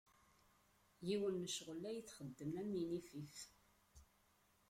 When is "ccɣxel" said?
1.51-1.83